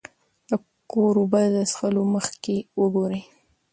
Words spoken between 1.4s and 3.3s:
د څښلو مخکې وګورئ.